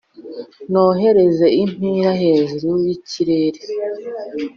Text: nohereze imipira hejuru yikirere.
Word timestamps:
nohereze 0.71 1.45
imipira 1.61 2.11
hejuru 2.21 2.69
yikirere. 2.85 3.59